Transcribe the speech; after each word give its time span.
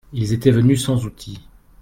Ils 0.13 0.33
étaient 0.33 0.49
venus 0.49 0.83
sans 0.83 1.05
outil. 1.05 1.39